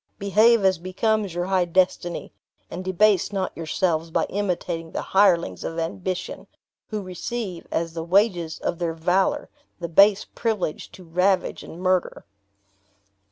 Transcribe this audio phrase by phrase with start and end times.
[0.17, 2.33] Behave as becomes your high destiny;
[2.71, 6.47] and debase not yourselves by imitating the hirelings of ambition,
[6.87, 9.47] who receive, as the wages of their valor,
[9.79, 12.25] the base privilege to ravage and to murder.